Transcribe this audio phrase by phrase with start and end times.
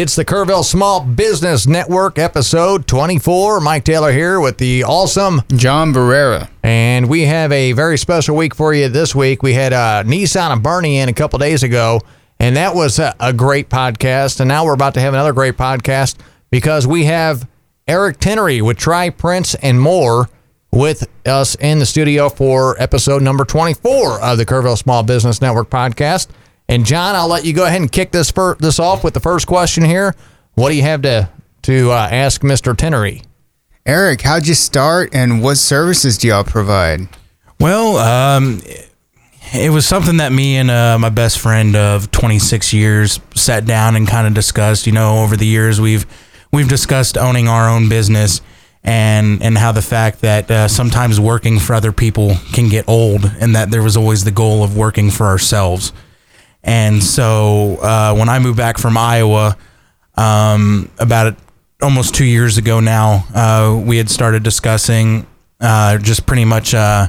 [0.00, 3.60] And it's the Kerrville Small Business Network, episode 24.
[3.60, 6.48] Mike Taylor here with the awesome John Barrera.
[6.62, 9.42] And we have a very special week for you this week.
[9.42, 12.00] We had uh, Nissan and Bernie in a couple days ago,
[12.38, 14.40] and that was a, a great podcast.
[14.40, 16.16] And now we're about to have another great podcast
[16.48, 17.46] because we have
[17.86, 20.30] Eric Tinnery with Tri Prints and More
[20.72, 25.68] with us in the studio for episode number 24 of the Kerrville Small Business Network
[25.68, 26.28] podcast.
[26.70, 29.18] And John, I'll let you go ahead and kick this fir- this off with the
[29.18, 30.14] first question here.
[30.54, 31.28] What do you have to
[31.62, 32.76] to uh, ask Mr.
[32.76, 33.24] Tinnery?
[33.84, 37.08] Eric, how'd you start and what services do y'all provide?
[37.58, 38.62] Well, um,
[39.52, 43.96] it was something that me and uh, my best friend of 26 years sat down
[43.96, 44.86] and kind of discussed.
[44.86, 46.06] You know, over the years we've
[46.52, 48.42] we've discussed owning our own business
[48.84, 53.24] and and how the fact that uh, sometimes working for other people can get old,
[53.40, 55.92] and that there was always the goal of working for ourselves.
[56.62, 59.56] And so uh, when I moved back from Iowa,
[60.16, 61.36] um, about
[61.80, 65.26] almost two years ago now, uh, we had started discussing
[65.60, 67.08] uh, just pretty much, uh,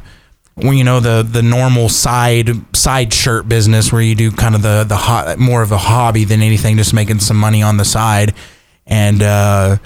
[0.55, 4.61] well, you know, the the normal side side shirt business where you do kind of
[4.61, 7.85] the the ho- more of a hobby than anything, just making some money on the
[7.85, 8.33] side.
[8.85, 9.77] And uh,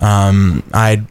[0.00, 1.06] um, I'd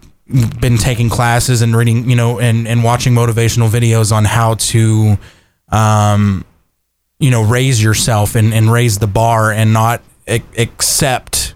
[0.60, 5.18] been taking classes and reading, you know, and and watching motivational videos on how to.
[5.70, 6.46] Um,
[7.20, 11.56] you know raise yourself and, and raise the bar and not ac- accept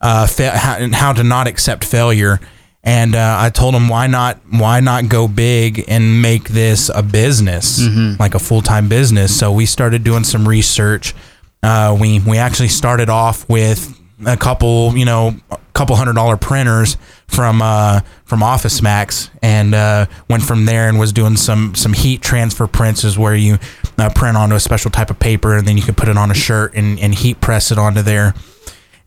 [0.00, 2.40] uh, fa- how, how to not accept failure.
[2.84, 7.02] And uh, I told him why not why not go big and make this a
[7.02, 7.80] business
[8.18, 9.38] like a full time business?
[9.38, 11.14] So we started doing some research.
[11.62, 16.36] Uh, we we actually started off with a couple you know a couple hundred dollar
[16.36, 21.74] printers from uh, from Office Max and uh, went from there and was doing some
[21.74, 23.58] some heat transfer prints is where you
[23.98, 26.30] uh, print onto a special type of paper and then you can put it on
[26.30, 28.34] a shirt and, and heat press it onto there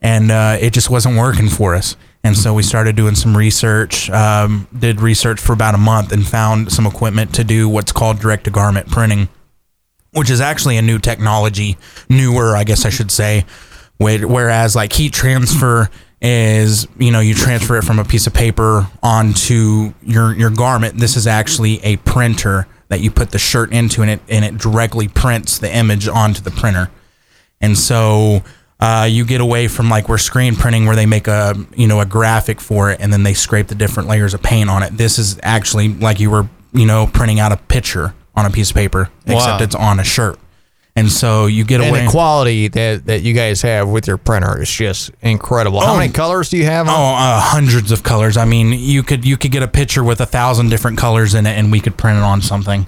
[0.02, 1.96] and uh, it just wasn't working for us.
[2.24, 6.26] And so we started doing some research, um, did research for about a month, and
[6.26, 9.30] found some equipment to do what's called direct to garment printing,
[10.12, 11.78] which is actually a new technology,
[12.08, 13.46] newer, I guess I should say.
[13.98, 15.90] Where- Whereas like heat transfer
[16.22, 20.98] is, you know, you transfer it from a piece of paper onto your your garment.
[20.98, 24.58] This is actually a printer that you put the shirt into, and it and it
[24.58, 26.90] directly prints the image onto the printer.
[27.62, 28.44] And so
[28.80, 32.00] uh, you get away from like where screen printing where they make a you know
[32.02, 34.98] a graphic for it and then they scrape the different layers of paint on it.
[34.98, 38.70] This is actually like you were you know printing out a picture on a piece
[38.72, 39.36] of paper, Wow.
[39.36, 40.38] except it's on a shirt.
[40.98, 42.06] And so you get And away.
[42.06, 45.82] the quality that, that you guys have with your printer is just incredible.
[45.82, 45.98] How Oh.
[45.98, 46.88] many colors do you have?
[46.88, 48.38] Oh, uh, hundreds of colors.
[48.38, 51.46] I mean, you could you could get a picture with a thousand different colors in
[51.48, 52.88] it, and we could print it on something.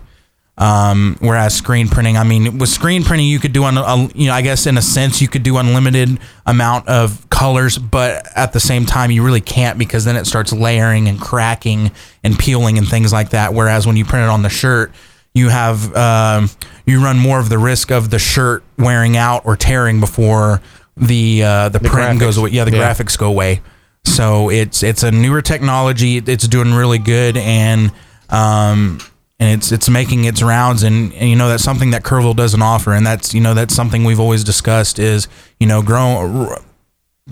[0.60, 4.26] Um, whereas screen printing, I mean, with screen printing, you could do un, uh, you
[4.28, 8.54] know, I guess in a sense, you could do unlimited amount of colors, but at
[8.54, 11.92] the same time, you really can't because then it starts layering and cracking
[12.24, 13.54] and peeling and things like that.
[13.54, 14.92] Whereas when you print it on the shirt,
[15.38, 16.50] you have um,
[16.86, 20.62] you run more of the risk of the shirt wearing out or tearing before
[20.96, 22.20] the uh, the, print graphics.
[22.20, 22.50] goes away.
[22.52, 22.94] Yeah, the Yeah.
[22.94, 23.62] graphics go away.
[24.04, 26.18] So it's it's a newer technology.
[26.18, 27.92] It's doing really good, and
[28.30, 29.00] um,
[29.40, 30.84] and it's it's making its rounds.
[30.84, 33.76] And, and you know that's something that Kerrville doesn't offer, and that's you know that's
[33.76, 35.28] something we've always discussed is
[35.60, 36.56] you know grow,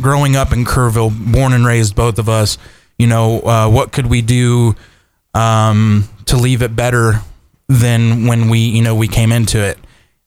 [0.01, 2.57] growing up in Kerrville, born and raised, both of us.
[2.99, 4.75] You know uh, what could we do
[5.33, 7.21] um, to leave it better
[7.67, 9.77] than when we you know we came into it.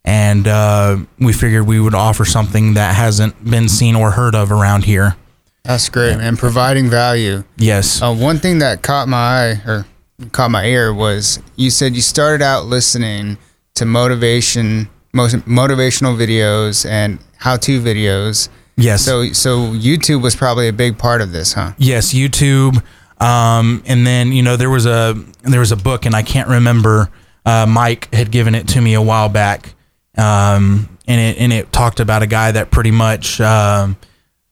[0.04, 4.50] And uh, we figured we would offer something that hasn't been seen or heard of
[4.50, 5.16] around here.
[5.64, 6.38] That's great, man.
[6.38, 7.44] Providing value.
[7.58, 8.00] Yes.
[8.00, 9.86] Uh, one thing that caught my eye or
[10.32, 13.36] caught my ear was you said you started out listening
[13.74, 18.48] to motivation, most motivational videos and how-to videos.
[18.76, 19.04] Yes.
[19.04, 21.72] So, so YouTube was probably a big part of this, huh?
[21.76, 22.82] yes, YouTube.
[23.20, 26.48] Um, and then you know there was a there was a book, and I can't
[26.48, 27.10] remember.
[27.48, 29.74] Uh, Mike had given it to me a while back,
[30.16, 33.40] um, and it and it talked about a guy that pretty much.
[33.40, 33.96] Um,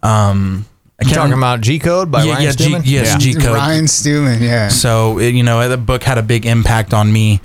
[0.03, 0.67] um,
[0.99, 3.19] I You can't talking about G Code by Yeah, Ryan yeah, G- yes, Yeah.
[3.19, 3.55] G- Code.
[3.55, 4.69] Ryan Stewman, yeah.
[4.69, 7.41] So it, you know the book had a big impact on me.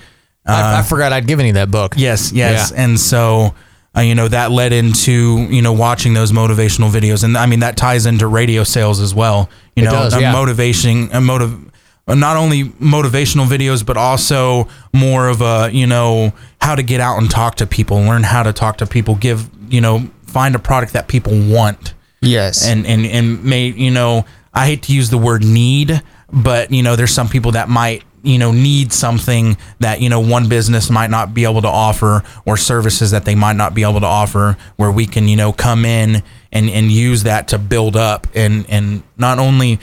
[0.46, 1.94] I, I forgot I'd given you that book.
[1.98, 2.72] Yes, yes.
[2.74, 2.84] Yeah.
[2.84, 3.54] And so,
[3.96, 7.24] uh, you know, that led into, you know, watching those motivational videos.
[7.24, 9.50] And I mean, that ties into radio sales as well.
[9.76, 10.32] You It know, does, a yeah.
[10.32, 11.71] motivation, a motive, uh,
[12.08, 17.00] Uh, not only motivational videos, but also more of a, you know, how to get
[17.00, 20.56] out and talk to people, learn how to talk to people, give, you know, find
[20.56, 22.66] a product that people want yes.
[22.68, 26.02] and and and may you know I hate to use the word need,
[26.32, 30.20] but you know there's some people that might you know need something that you know
[30.20, 33.84] one business might not be able to offer or services that they might not be
[33.84, 37.58] able to offer where we can you know come in and and use that to
[37.58, 39.80] build up and and not only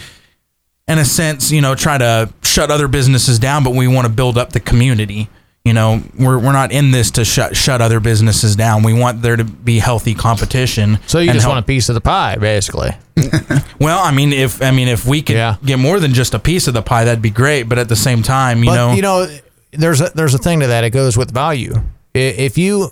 [0.88, 4.12] in a sense you know try to shut other businesses down but we want to
[4.12, 5.28] build up the community
[5.64, 9.20] you know we're, we're not in this to shut shut other businesses down we want
[9.22, 12.36] there to be healthy competition So you just help- want a piece of the pie,
[12.36, 12.90] basically.
[13.80, 15.56] well i mean if i mean if we could Yeah.
[15.64, 17.96] get more than just a piece of the pie that'd be great but at the
[17.96, 19.26] same time you but know you know,
[19.72, 20.84] there's a, there's a thing to that.
[20.84, 21.74] It goes with value.
[22.14, 22.90] If you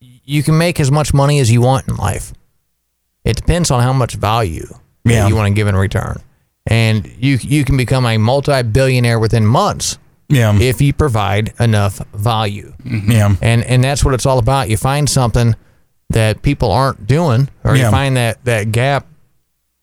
[0.00, 2.34] you can make as much money as you want in life,
[3.24, 4.66] it depends on how much value
[5.06, 5.26] Yeah.
[5.26, 6.20] you want to give in return.
[6.70, 9.98] And you you can become a multi billionaire within months
[10.28, 12.74] yeah if you provide enough value.
[12.84, 13.10] Mm-hmm.
[13.10, 14.68] yeah and and that's what it's all about.
[14.68, 15.56] You find something
[16.10, 17.86] that people aren't doing, or Yeah.
[17.86, 19.06] you find that that gap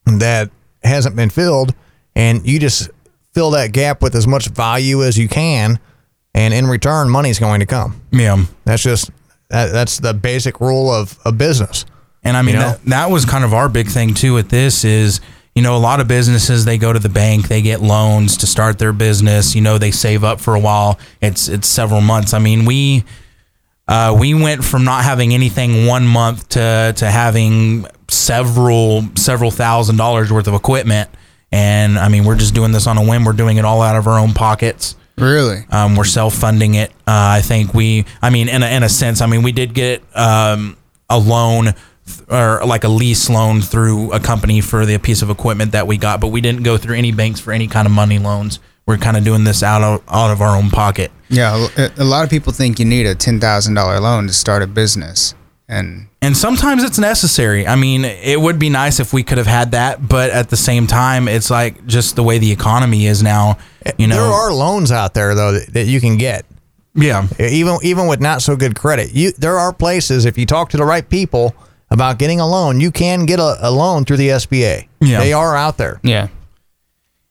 [0.05, 0.49] that
[0.83, 1.73] hasn't been filled,
[2.15, 2.89] and you just
[3.33, 5.79] fill that gap with as much value as you can,
[6.33, 7.99] and in return, money's going to come.
[8.11, 9.09] yeah That's just
[9.49, 11.85] that, that's the basic rule of a business.
[12.23, 12.69] And I mean, You know?
[12.69, 15.21] that, that was kind of our big thing too with this is,
[15.55, 18.47] you know, a lot of businesses, they go to the bank, they get loans to
[18.47, 20.99] start their business, you know, they save up for a while.
[21.21, 22.33] It's, it's several months.
[22.33, 23.05] I mean, we,
[23.87, 29.95] uh, we went from not having anything one month to, to having several, several thousand
[29.95, 31.09] dollars worth of equipment.
[31.53, 33.23] And I mean, we're just doing this on a whim.
[33.23, 34.95] We're doing it all out of our own pockets.
[35.17, 35.63] Really?
[35.71, 36.89] Um, we're self funding it.
[37.07, 39.73] Uh, I think we, I mean, in a, in a sense, I mean, we did
[39.73, 40.75] get um,
[41.09, 41.73] a loan
[42.29, 45.97] or like a lease loan through a company for the piece of equipment that we
[45.97, 48.59] got, but we didn't go through any banks for any kind of money loans.
[48.87, 51.11] We're kind of doing this out of out of our own pocket.
[51.29, 51.67] Yeah.
[51.77, 54.61] A a lot of people think you need a ten thousand dollar loan to start
[54.61, 55.33] a business,
[55.67, 57.65] and And sometimes it's necessary.
[57.67, 60.57] I mean, it would be nice if we could have had that, but at the
[60.57, 63.57] same time, it's like just the way the economy is now.
[63.97, 66.45] You know, there are loans out there though that, that you can get.
[66.93, 69.13] yeah, even even with not so good credit.
[69.13, 71.55] You there are places if you talk to the right people
[71.89, 74.87] about getting a loan, you can get a, a loan through the SBA.
[75.01, 75.19] Yeah.
[75.19, 75.99] They are out there.
[76.03, 76.27] yeah,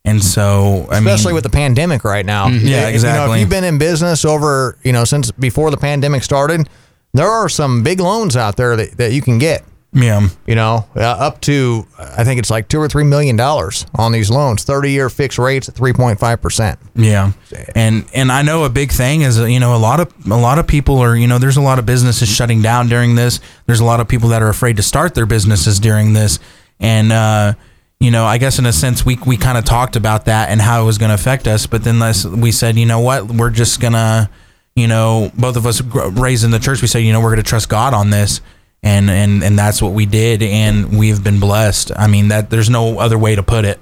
[0.04, 2.46] and so I Especially mean, with the pandemic right now.
[2.48, 2.66] Mm-hmm.
[2.66, 3.34] Yeah, You know, exactly.
[3.36, 6.68] if you've been in business over, you know, since before the pandemic started,
[7.14, 9.64] there are some big loans out there that, that you can get.
[9.94, 10.28] Yeah.
[10.46, 14.10] You know, uh, up to I think it's like two or three million dollars on
[14.10, 16.80] these loans, thirty-year fixed rates at three point five percent.
[16.96, 17.32] Yeah,
[17.76, 20.58] and and I know a big thing is you know a lot of a lot
[20.58, 23.38] of people are you know there's a lot of businesses shutting down during this.
[23.66, 26.40] There's a lot of people that are afraid to start their businesses during this,
[26.80, 27.54] and uh,
[28.00, 30.60] you know I guess in a sense we we kind of talked about that and
[30.60, 32.00] how it was going to affect us, but then
[32.40, 34.28] we said you know what we're just gonna
[34.74, 37.44] you know both of us raised in the church we said you know we're gonna
[37.44, 38.40] trust God on this.
[38.86, 41.90] And, and and that's what we did, and we've been blessed.
[41.96, 43.80] I mean, that there's no other way to put it.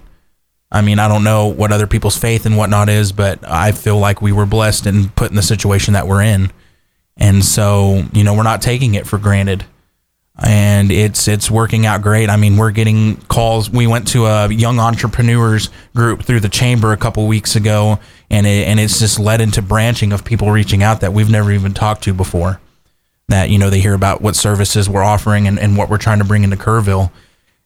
[0.71, 3.99] I mean, I don't know what other people's faith and whatnot is, but I feel
[3.99, 6.53] like we were blessed and put in the situation that we're in.
[7.17, 9.65] And so, you know, we're not taking it for granted.
[10.39, 12.31] And it's it's working out great.
[12.31, 13.69] I mean, we're getting calls.
[13.69, 17.99] We went to a young entrepreneurs group through the chamber a couple weeks ago,
[18.31, 21.51] and it, and it's just led into branching of people reaching out that we've never
[21.51, 22.61] even talked to before.
[23.33, 26.19] That you know they hear about what services we're offering and, and what we're trying
[26.19, 27.11] to bring into Kerrville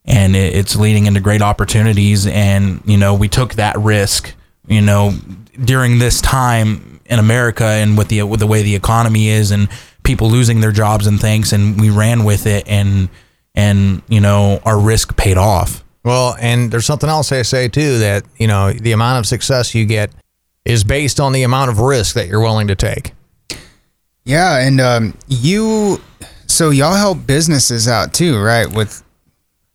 [0.07, 2.27] and it, it's leading into great opportunities.
[2.27, 4.35] And you know, we took that risk.
[4.69, 5.15] You know,
[5.65, 9.69] during this time in America and with the with the way the economy is and
[10.03, 13.09] people losing their jobs and things, and we ran with it, and
[13.55, 15.85] and you know, our risk paid off.
[16.05, 19.75] Well, and there's something else I say too that you know the amount of success
[19.75, 20.11] you get
[20.65, 23.13] is based on the amount of risk that you're willing to take.
[24.27, 24.59] Yeah.
[24.59, 26.03] And um, you,
[26.47, 28.71] so y'all help businesses out too, right?
[28.71, 29.03] With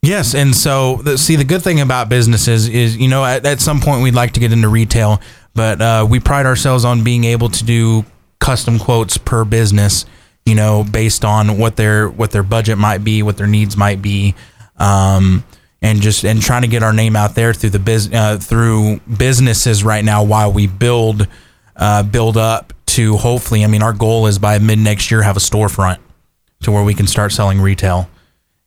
[0.03, 3.59] Yes, and so the, see the good thing about businesses is you know at, at
[3.59, 5.21] some point we'd like to get into retail,
[5.53, 8.03] but uh, we pride ourselves on being able to do
[8.39, 10.07] custom quotes per business,
[10.43, 14.01] you know, based on what their what their budget might be, what their needs might
[14.01, 14.33] be,
[14.77, 15.43] um,
[15.83, 19.01] and just and trying to get our name out there through the biz uh, through
[19.01, 21.27] businesses right now while we build
[21.81, 23.63] uh, build up to hopefully.
[23.65, 25.97] I mean, our goal is by mid next year have a storefront
[26.61, 28.07] to where we can start selling retail.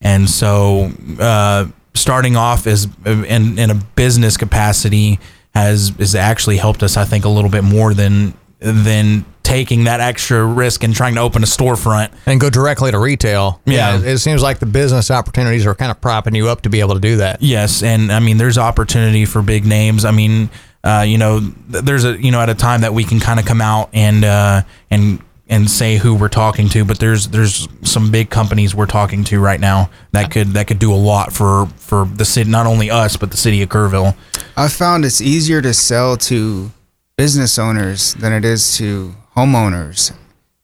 [0.01, 5.21] And so, uh, starting off as in, in a business capacity
[5.55, 10.01] has has actually helped us, I think, a little bit more than than taking that
[10.01, 12.11] extra risk and trying to open a storefront.
[12.27, 13.61] and go directly to retail.
[13.67, 13.99] Yeah.
[13.99, 16.81] it, it seems like the business opportunities are kind of propping you up to be
[16.81, 17.43] able to do that.
[17.43, 20.05] Yes, and I mean, there's opportunity for big names.
[20.05, 20.49] I mean,
[20.85, 23.41] uh, you know, th- there's a you know at a time that we can kind
[23.41, 27.69] of come out and uh, and and say who we're talking to, but there's there's
[27.83, 31.33] some big companies we're talking to right now that could that could do a lot
[31.33, 34.15] for for the city, not only us but the city of Kerrville.
[34.57, 36.71] I found it's easier to sell to
[37.17, 40.13] business owners than it is to homeowners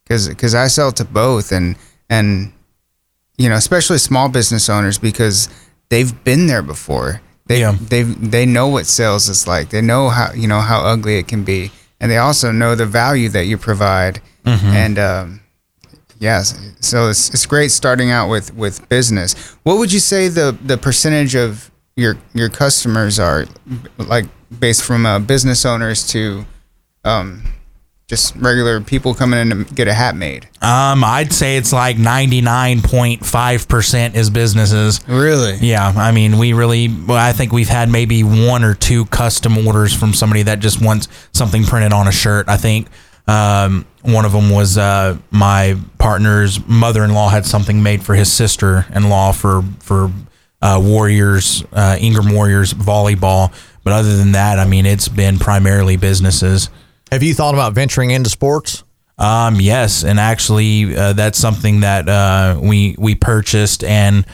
[0.05, 1.77] because because I sell to both and
[2.11, 2.53] and
[3.39, 5.49] you know especially small business owners because
[5.89, 7.77] they've been there before they Yeah.
[7.93, 8.03] they
[8.35, 9.67] they know what sales is like.
[9.71, 11.71] They know how you know how ugly it can be.
[12.01, 14.21] And they also know the value that you provide.
[14.81, 15.41] And um,
[16.19, 19.35] yes so it's, it's great starting out with with business.
[19.65, 23.47] What would you say the the percentage of your your customers are
[23.99, 24.27] like
[24.59, 26.45] based from uh, business owners to
[27.05, 27.43] um,
[28.11, 31.97] just regular people coming in to get a hat made Um, I'd say it's like
[31.97, 35.01] 99.5% is businesses.
[35.07, 39.05] really Yeah, I mean, we really, well, I think we've had maybe one or two
[39.07, 42.49] custom orders from somebody that just wants something printed on a shirt.
[42.49, 42.89] I think
[43.29, 49.31] um, one of them was uh, my partner's mother-in-law had something made for his sister-in-law
[49.33, 50.11] for for
[50.61, 53.53] uh, Warriors, uh, Ingram Warriors volleyball.
[53.85, 56.71] But other than that, I mean, it's been primarily businesses.
[57.11, 58.85] Have you thought about venturing into sports?
[59.19, 64.25] Um, yes, and actually, uh, that's something that uh, we we purchased and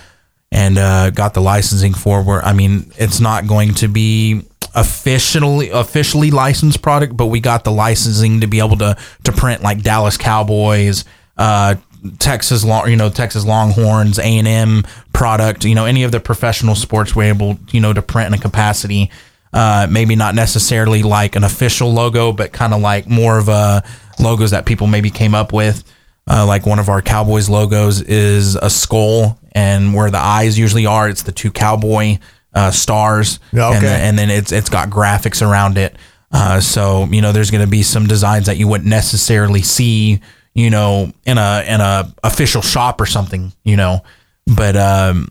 [0.52, 2.22] and uh, got the licensing for.
[2.22, 4.42] Where I mean, it's not going to be
[4.74, 9.62] officially officially licensed product, but we got the licensing to be able to to print
[9.62, 11.04] like Dallas Cowboys,
[11.36, 11.74] uh,
[12.18, 15.64] Texas long, you know, Texas Longhorns, A and M product.
[15.64, 18.42] You know, any of the professional sports we're able, you know, to print in a
[18.42, 19.10] capacity.
[19.56, 23.82] Uh, maybe not necessarily like an official logo, but kind of like more of a
[24.18, 25.82] logos that people maybe came up with.
[26.28, 30.84] Uh, like one of our Cowboys logos is a skull, and where the eyes usually
[30.84, 32.18] are, it's the two cowboy
[32.52, 33.38] uh, stars.
[33.54, 33.76] Okay.
[33.76, 35.96] And, then- and then it's it's got graphics around it.
[36.30, 40.20] Uh, so you know, there's going to be some designs that you wouldn't necessarily see,
[40.52, 44.00] you know, in a in a official shop or something, you know.
[44.46, 45.28] But um,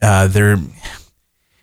[0.00, 0.56] uh, they're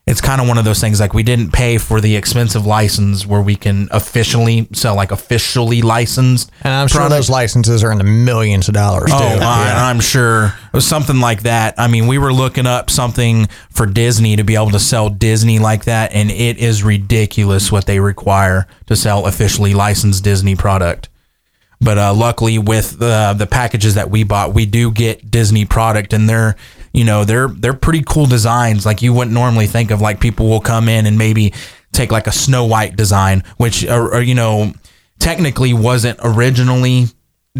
[0.09, 3.27] it's kind of one of those things like we didn't pay for the expensive license
[3.27, 7.15] where we can officially sell like officially licensed And I'm sure product.
[7.17, 9.11] those licenses are in the millions of dollars.
[9.13, 11.75] Oh, I, I'm sure it was something like that.
[11.77, 15.59] I mean, we were looking up something for Disney to be able to sell Disney
[15.59, 21.07] like that, and it is ridiculous what they require to sell officially licensed Disney product.
[21.81, 26.11] But uh, luckily, with the the packages that we bought, we do get Disney product,
[26.13, 26.55] and they're
[26.93, 28.85] you know they're they're pretty cool designs.
[28.85, 30.01] Like you wouldn't normally think of.
[30.01, 31.53] Like people will come in and maybe
[31.91, 34.73] take like a Snow White design, which or, or, you know
[35.19, 37.07] technically wasn't originally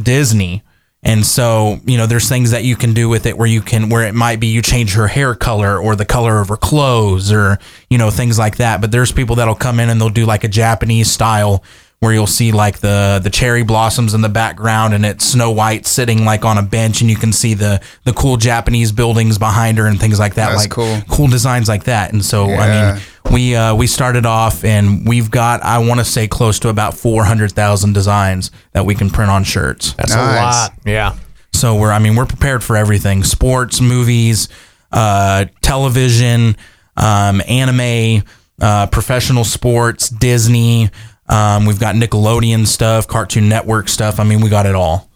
[0.02, 0.64] Disney.
[1.02, 3.90] And so, you know, there's things that you can do with it where you can,
[3.90, 7.32] where it might be you change her hair color or the color of her clothes
[7.32, 7.58] or,
[7.90, 8.82] you know, things like that.
[8.82, 11.64] But there's people that'll come in and they'll do like a Japanese style
[12.00, 15.86] where you'll see like the, the cherry blossoms in the background and it's Snow White
[15.86, 19.78] sitting like on a bench and you can see the, the cool Japanese buildings behind
[19.78, 20.50] her and things like that.
[20.50, 21.02] That's like cool.
[21.10, 22.14] cool designs like that.
[22.14, 23.02] And so, I mean,
[23.32, 26.96] we uh, we started off and we've got I want to say close to about
[26.96, 29.94] four hundred thousand designs that we can print on shirts.
[29.94, 30.74] That's a lot.
[30.86, 31.18] Yeah.
[31.54, 34.50] So we're I mean we're prepared for everything: sports, movies,
[34.92, 36.56] uh, television,
[36.98, 38.24] um, anime,
[38.62, 40.90] uh, professional sports, Disney.
[41.30, 44.20] Um, we've got Nickelodeon stuff, Cartoon Network stuff.
[44.20, 45.10] I mean, we got it all.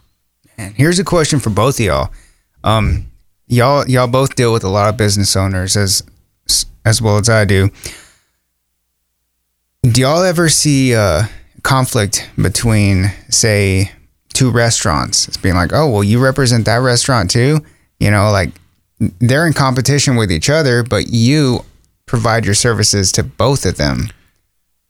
[0.58, 2.12] And here's a question for both of y'all.
[2.64, 3.08] Um,
[3.48, 6.04] y'all y'all both deal with a lot of business owners as
[6.86, 7.70] as well as I do.
[9.82, 10.96] Do y'all ever see
[11.64, 13.92] conflict between, say,
[14.34, 15.28] two restaurants?
[15.28, 17.60] It's being like, oh, well, you represent that restaurant too.
[18.00, 18.52] You know, like
[19.00, 21.66] they're in competition with each other, but you
[22.06, 24.10] provide your services to both of them.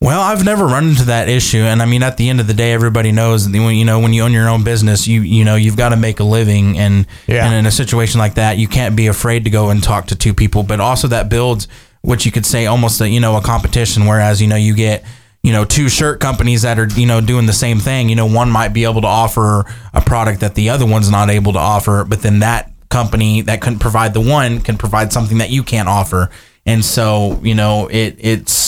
[0.04, 2.52] Well, I've never run into that issue, and I mean, at the end of the
[2.52, 5.46] day, everybody knows that when you know when you own your own business, you you
[5.46, 7.46] know you've got to make a living, and Yeah.
[7.46, 10.14] and in a situation like that, you can't be afraid to go and talk to
[10.14, 10.62] two people.
[10.62, 11.68] But also, that builds
[12.02, 14.04] what you could say almost a you know a competition.
[14.04, 15.04] Whereas you know you get
[15.42, 18.10] you know two shirt companies that are you know doing the same thing.
[18.10, 21.30] You know, one might be able to offer a product that the other one's not
[21.30, 25.38] able to offer, but then that company that couldn't provide the one can provide something
[25.38, 26.28] that you can't offer.
[26.66, 28.63] And so, you know, it it's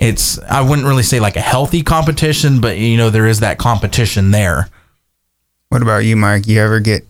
[0.00, 3.58] it's I wouldn't really say like a healthy competition, but you know there is that
[3.58, 4.68] competition there.
[5.68, 6.48] What about you, Mike?
[6.48, 7.02] You ever get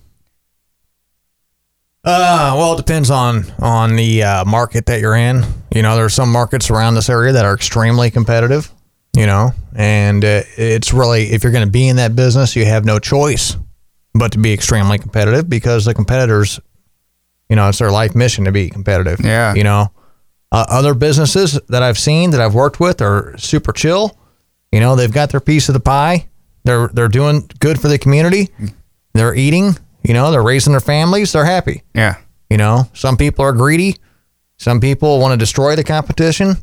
[2.04, 5.44] Uh, well, it depends on on the uh, market that you're in.
[5.74, 8.70] You know, there are some markets around this area that are extremely competitive.
[9.16, 12.64] You know, and uh, it's really if you're going to be in that business, you
[12.64, 13.56] have no choice
[14.14, 16.60] but to be extremely competitive because the competitors,
[17.48, 19.20] you know, it's their life mission to be competitive.
[19.20, 19.54] Yeah.
[19.54, 19.92] You know,
[20.52, 24.16] uh, other businesses that I've seen that I've worked with are super chill.
[24.72, 26.28] You know, they've got their piece of the pie.
[26.64, 28.50] They're they're doing good for the community.
[29.14, 29.76] They're eating.
[30.02, 31.32] You know, they're raising their families.
[31.32, 31.82] They're happy.
[31.94, 32.16] yeah?
[32.48, 33.96] You know, some people are greedy.
[34.58, 36.56] Some people want to destroy the competition.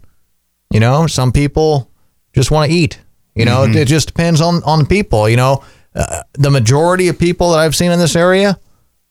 [0.71, 1.89] You know, some people
[2.33, 2.99] just want to eat.
[3.35, 5.29] You know, it, it just depends on on people.
[5.29, 5.63] You know,
[5.95, 8.59] uh, the majority of people that I've seen in this area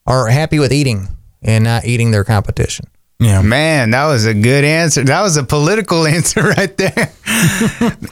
[0.05, 1.07] are happy with eating
[1.41, 2.85] and not eating their competition.
[3.19, 3.41] Yeah.
[3.41, 5.03] Man, that was a good answer.
[5.03, 7.11] That was a political answer right there.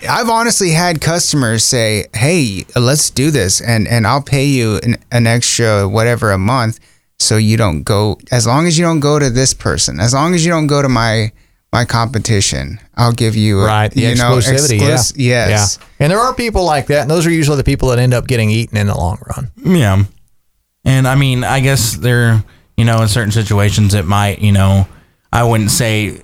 [0.10, 4.96] I've honestly had customers say, "Hey, let's do this, and and I'll pay you an,
[5.12, 6.80] an extra whatever a month,
[7.20, 8.18] so you don't go.
[8.32, 10.82] As long as you don't go to this person, as long as you don't go
[10.82, 11.32] to my
[11.72, 14.80] my competition, I'll give you a, Right, the you know, exclusivity.
[14.80, 15.78] exclus- yeah, Yes.
[15.80, 15.86] yeah.
[16.00, 18.28] And there are people like that, and those are usually the people that end up
[18.28, 19.52] getting eaten in the long run.
[19.64, 20.04] Yeah.
[20.86, 22.44] And I mean, I guess there,
[22.78, 24.88] you know, in certain situations, it might, you know,
[25.32, 26.22] I wouldn't say,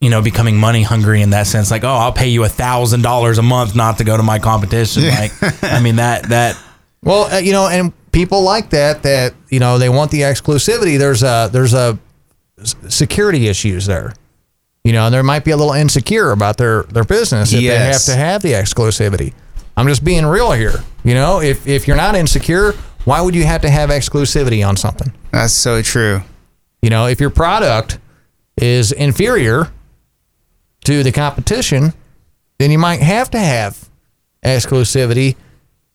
[0.00, 3.02] you know, becoming money hungry in that sense, like, oh, I'll pay you a thousand
[3.02, 5.04] dollars a month not to go to my competition.
[5.08, 6.58] Like, I mean, that, that,
[7.02, 10.98] Well, uh, you know, and people like that that you know they want the exclusivity.
[10.98, 11.98] There's a there's a
[12.60, 14.14] s- security issues there.
[14.84, 17.78] You know, and there might be a little insecure about their their business if they
[17.78, 19.32] have to have the exclusivity.
[19.76, 20.82] I'm just being real here.
[21.04, 22.72] You know, if if you're not insecure,
[23.04, 25.12] why would you have to have exclusivity on something?
[25.32, 26.22] That's so true.
[26.82, 27.98] You know, if your product
[28.56, 29.70] is inferior
[30.84, 31.92] to the competition,
[32.58, 33.88] then you might have to have
[34.44, 35.36] exclusivity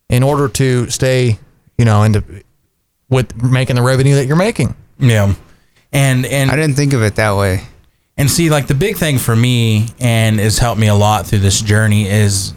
[0.10, 1.40] in order to stay,
[1.78, 2.24] you know, into
[3.10, 4.76] with making the revenue that you're making.
[5.00, 5.34] yeah.
[5.94, 7.64] And, and, I didn't think of it that way.
[8.16, 11.40] And see, like the big thing for me and has helped me a lot through
[11.40, 12.54] this journey is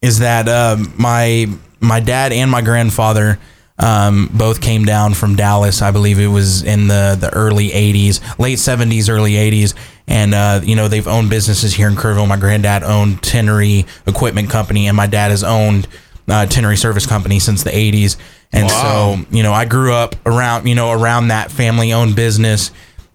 [0.00, 1.46] is that um, my
[1.80, 3.38] my dad and my grandfather
[3.78, 5.82] um, both came down from Dallas.
[5.82, 9.74] I believe it was in the the early '80s, late '70s, early '80s,
[10.06, 12.26] and uh, you know they've owned businesses here in Kerrville.
[12.28, 15.86] My granddad owned Tinnery Equipment Company, and my dad has owned
[16.28, 18.16] uh, Tinnery Service Company since the '80s.
[18.52, 19.14] And Wow.
[19.22, 22.70] so you know I grew up around you know around that family owned business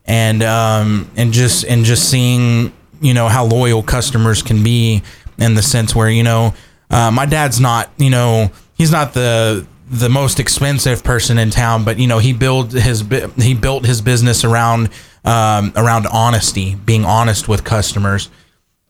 [0.06, 5.02] and um and just and just seeing you know how loyal customers can be
[5.40, 6.54] in the sense where you know
[6.92, 11.84] uh, my dad's not you know he's not the the most expensive person in town
[11.84, 13.04] but you know he built his
[13.38, 14.90] he built his business around
[15.26, 18.30] um around honesty being honest with customers.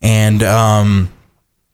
[0.01, 1.11] And um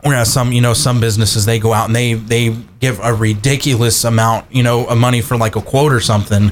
[0.01, 4.03] whereas some you know some businesses they go out and they they give a ridiculous
[4.03, 6.51] amount you know of money for like a quote or something.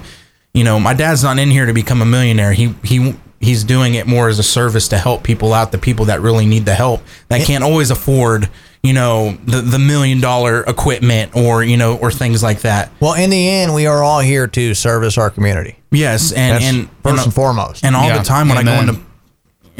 [0.53, 2.53] You know my dad's not in here to become a millionaire.
[2.53, 6.05] He he he's doing it more as a service to help people out the people
[6.05, 8.49] that really need the help that can't always afford
[8.83, 13.13] you know the the million dollar equipment or you know or things like that Well,
[13.13, 15.77] in the end, we are all here to service our community.
[15.91, 17.83] yes and That's and first and, and foremost.
[17.85, 18.17] and all Yeah.
[18.19, 19.01] the time when I go into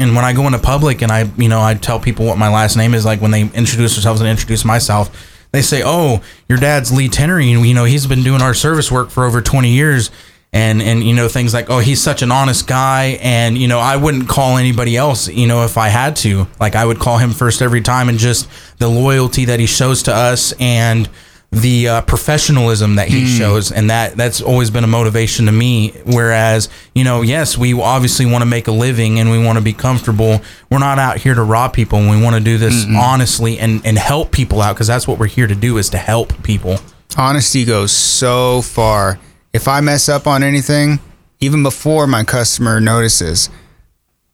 [0.00, 2.48] and when I go into public and I you know I tell people what my
[2.52, 5.10] last name is like when they introduce themselves and introduce myself
[5.52, 8.92] they say oh your dad's Lee Tinnery and you know he's been doing our service
[8.92, 10.10] work for over 20 years
[10.52, 13.18] and and you know things like oh he's such an honest guy.
[13.20, 16.46] And you know I wouldn't call anybody else you know if I had to.
[16.58, 18.08] Like I would call him first every time.
[18.08, 21.08] And just the loyalty that he shows to us and
[21.50, 23.72] the uh, professionalism that he shows.
[23.72, 25.90] And that that's always been a motivation to me.
[26.04, 29.64] Whereas you know yes we obviously want to make a living and we want to
[29.64, 30.40] be comfortable.
[30.70, 31.98] We're not out here to rob people.
[31.98, 35.18] And we want to do this honestly and and help people out because that's what
[35.18, 36.78] we're here to do is to help people.
[37.16, 39.18] Honesty goes so far.
[39.58, 41.00] If I mess up on anything,
[41.40, 43.50] even before my customer notices,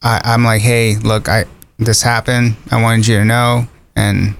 [0.02, 1.46] I, I'm like, hey, look, I
[1.78, 2.56] this happened.
[2.70, 4.34] I wanted you to know, and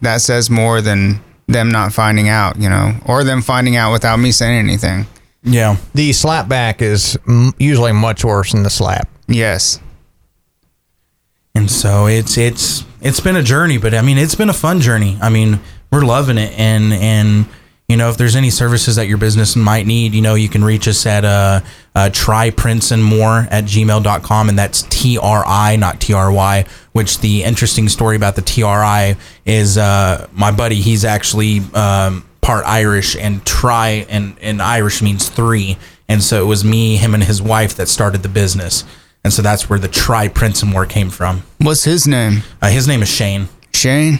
[0.00, 4.18] that says more than them not finding out, you know, or them finding out without
[4.18, 5.06] me saying anything.
[5.42, 9.08] yeah the slap back is m- usually much worse than the slap.
[9.26, 9.80] Yes.
[11.56, 14.80] and so it's it's it's been a journey but i mean it's been a fun
[14.80, 15.58] journey i mean
[15.90, 17.46] we're loving it and and
[17.92, 20.64] you know if there's any services that your business might need you know you can
[20.64, 21.60] reach us at uh,
[21.94, 27.88] uh tri prints and more at gmail.com and that's tri not try which the interesting
[27.90, 34.06] story about the tri is uh my buddy he's actually um part irish and try
[34.08, 35.76] and and irish means three
[36.08, 38.84] and so it was me him and his wife that started the business
[39.22, 42.42] and so that's where the Tri Prints and More came from What's his name?
[42.60, 43.48] uh, his name is Shane.
[43.72, 44.18] Shane.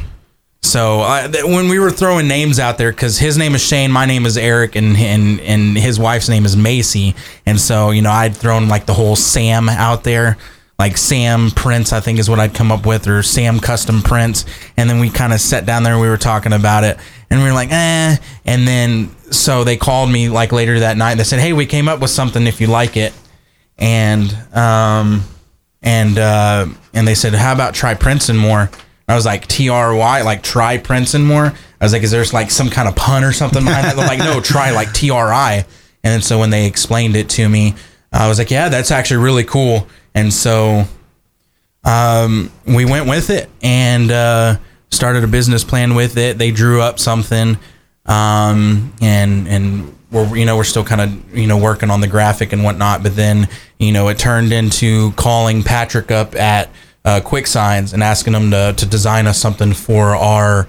[0.62, 3.90] So uh, th- when we were throwing names out there, because his name is Shane,
[3.90, 8.00] my name is Eric, and and and his wife's name is Macy, and so you
[8.00, 10.38] know I'd thrown like the whole Sam out there,
[10.78, 14.44] like Sam Prints, I think is what I'd come up with, or Sam Custom Prints,
[14.76, 16.96] and then we kind of sat down there and we were talking about it,
[17.28, 21.12] and we were like, eh, and then so they called me like later that night.
[21.12, 23.12] And they said, hey, we came up with something if you like it,
[23.78, 25.24] and um
[25.82, 28.70] and uh, and they said, "How about try Prints and more?"
[29.12, 32.10] I was like, T R Y, like try Prints and more." I was like, "Is
[32.10, 35.10] there like some kind of pun or something behind that?" Like, "No, try like T
[35.10, 35.64] R I.
[36.04, 37.74] And so when they explained it to me,
[38.12, 40.84] I was like, "Yeah, that's actually really cool." And so
[41.84, 44.56] um, we went with it and uh,
[44.90, 46.38] started a business plan with it.
[46.38, 47.58] They drew up something,
[48.06, 52.06] um, and and we're you know we're still kind of you know working on the
[52.06, 53.02] graphic and whatnot.
[53.02, 53.48] But then
[53.78, 56.70] you know it turned into calling Patrick up at
[57.04, 60.68] uh, Quick Signs and asking them to to design us something for our.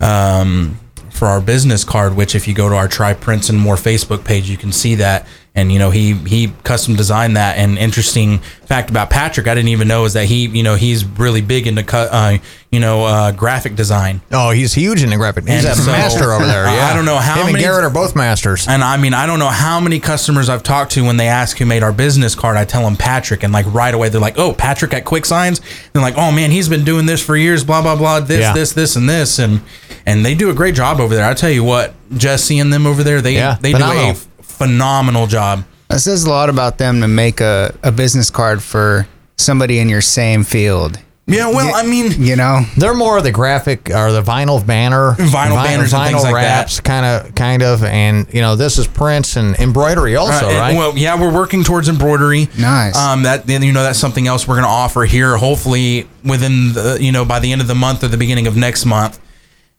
[0.00, 0.78] Um,
[1.10, 4.24] for our business card, which if you go to our Tri Prints and More Facebook
[4.24, 5.24] page, you can see that.
[5.56, 7.58] And you know he he custom designed that.
[7.58, 11.04] And interesting fact about Patrick, I didn't even know is that he you know he's
[11.04, 12.38] really big into cut uh,
[12.72, 14.20] you know uh, graphic design.
[14.32, 15.44] Oh, he's huge in the graphic.
[15.46, 16.64] He's And a so, master over there.
[16.64, 18.66] Yeah, I don't know how him and many- Garrett are both masters.
[18.66, 21.56] And I mean, I don't know how many customers I've talked to when they ask
[21.56, 22.56] who made our business card.
[22.56, 25.60] I tell them Patrick, and like right away they're like, "Oh, Patrick at Quick Signs."
[25.92, 28.18] They're like, "Oh man, he's been doing this for years." Blah blah blah.
[28.18, 28.54] This Yeah.
[28.54, 29.60] this this and this, and
[30.04, 31.24] and they do a great job over there.
[31.24, 34.14] I tell you what, just seeing them over there, they Yeah, they phenomenal.
[34.14, 35.64] do a phenomenal job.
[35.90, 39.88] It says a lot about them to make a, a business card for somebody in
[39.88, 40.98] your same field.
[41.26, 45.12] Yeah, well, I mean, You know, They're more of the graphic or the vinyl banner,
[45.18, 48.86] Vinyl banners and things like wraps, kind of, kind of, and you know this is
[48.86, 50.76] prints and embroidery also, Uh, and- right?
[50.76, 52.50] Well, yeah, we're working towards embroidery.
[52.58, 52.94] Nice.
[52.94, 55.38] Um, that then you know that's something else we're going to offer here.
[55.38, 58.54] Hopefully within the you know by the end of the month or the beginning of
[58.56, 59.18] next month.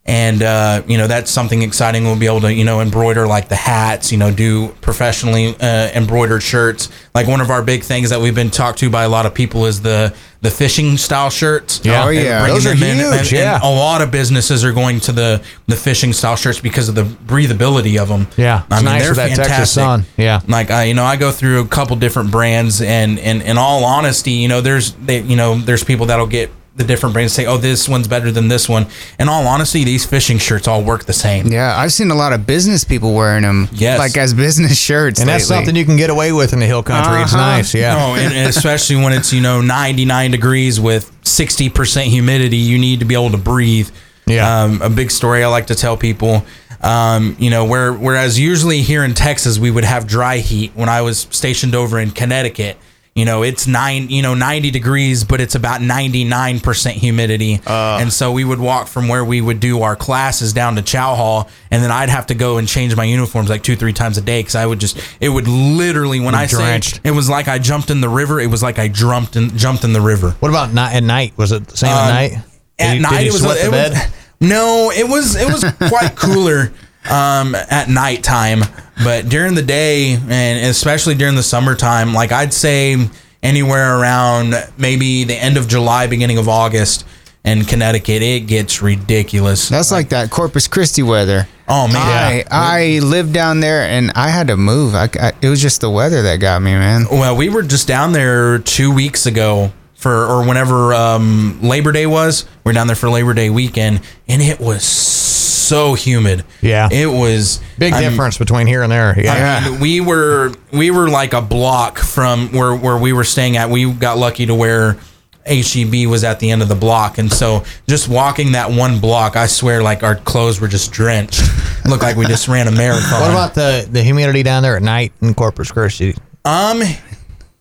[0.08, 2.04] And uh, you know that's something exciting.
[2.04, 4.12] We'll be able to you know embroider like the hats.
[4.12, 6.90] You know, do professionally uh, embroidered shirts.
[7.16, 9.34] Like one of our big things that we've been talked to by a lot of
[9.34, 11.82] people is the the fishing style shirts.
[11.84, 12.04] Yeah.
[12.06, 12.46] Oh, And yeah.
[12.46, 12.98] Those are them in.
[12.98, 13.60] huge, And- and yeah.
[13.64, 17.02] a lot of businesses are going to the the fishing style shirts because of the
[17.04, 18.28] breathability of them.
[18.38, 20.06] Yeah, it's nice with that Texas sun.
[20.18, 20.40] Yeah.
[20.48, 23.84] like I, you know, I go through a couple different brands, and and in all
[23.84, 27.46] honesty, you know, there's they, you know, there's people that'll get the different brands say,
[27.46, 28.88] oh, this one's better than this one.
[29.18, 31.48] In all honesty, these fishing shirts all work the same.
[31.48, 33.70] yeah, I've seen a lot of business people wearing them.
[33.72, 33.98] Yes.
[33.98, 35.20] like as business shirts.
[35.22, 37.22] and that's something you can get away with in the hill country.
[37.22, 37.42] It's Uh-huh.
[37.42, 37.96] nice, yeah.
[37.96, 42.78] No, and, and especially when it's you know 99 degrees with 60 percent humidity, you
[42.78, 43.90] need to be able to breathe.
[44.28, 44.64] Yeah.
[44.64, 46.44] Um, a big story I like to tell people.
[46.82, 50.72] Um, you know, where whereas usually here in Texas we would have dry heat.
[50.76, 52.78] When I was stationed over in Connecticut,
[53.16, 57.62] you know, it's nine, you know, 90 degrees, but it's about 99 percent humidity.
[57.66, 61.16] and so we would walk from where we would do our classes down to Chow
[61.16, 64.18] Hall, and then I'd have to go and change my uniforms like two, three times
[64.18, 66.96] a day because I would just, it would literally when I drenched.
[66.96, 69.58] say it was like I jumped in the river, it was like I jumped in
[69.58, 70.32] jumped in the river.
[70.42, 71.38] What about night, at night?
[71.38, 72.30] Was it the same at night?
[72.32, 72.44] Did Um,
[72.80, 74.14] At you- night, did you it was sweat it the was- bed?
[74.42, 76.74] no, it was it was quite cooler
[77.10, 78.62] um, at nighttime,
[79.04, 82.96] but during the day and especially during the summertime, like I'd say
[83.44, 87.06] anywhere around maybe the end of July, beginning of August.
[87.44, 89.70] In Connecticut, it gets ridiculous.
[89.70, 91.48] That's like that Corpus Christi weather.
[91.68, 94.96] Oh man, I, I lived down there and I had to move.
[94.96, 97.06] I, I- it was just the weather that got me, man.
[97.12, 102.08] Well, we were just down there two weeks ago for, or whenever um, Labor Day
[102.08, 102.46] was.
[102.64, 105.55] We are down there for Labor Day weekend, and it was so
[105.96, 106.44] humid.
[106.62, 106.88] Yeah.
[106.92, 109.20] it was Big I'm- difference between here and there.
[109.20, 109.62] Yeah.
[109.64, 113.58] I mean, we were we were like a block from where where we were staying
[113.58, 113.70] at.
[113.70, 114.98] We got lucky to where
[115.46, 119.36] HEB was at the end of the block, and so just walking that one block,
[119.36, 121.42] I swear, like our clothes were just drenched.
[121.86, 123.22] Looked like we just ran a marathon.
[123.22, 126.16] What about the, the humidity down there at night in Corpus Christi?
[126.46, 126.82] um?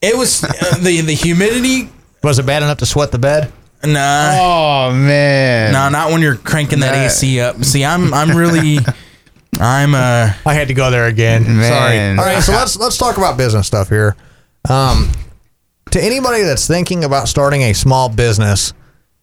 [0.01, 1.91] It was uh, the the humidity.
[2.23, 3.53] Was it bad enough to sweat the bed?
[3.87, 4.31] Nah.
[4.89, 5.73] Oh man.
[5.73, 7.05] No, not when you're cranking that Nah.
[7.07, 7.63] AC up.
[7.65, 8.79] See, I'm I'm really
[9.61, 11.45] I'm uh I had to go there again.
[11.45, 11.71] Man.
[12.17, 12.19] Sorry.
[12.29, 14.17] All right, so let's let's talk about business stuff here.
[14.69, 15.11] Um,
[15.91, 18.73] to anybody that's thinking about starting a small business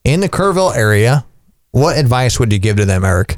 [0.04, 1.26] in the Kerrville area,
[1.72, 3.38] what advice would you give to them, Eric?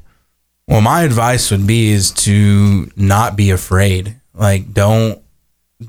[0.66, 4.16] well my advice would be is to not be afraid.
[4.34, 5.22] Like don't